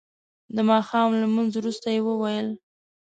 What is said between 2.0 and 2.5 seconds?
وویل.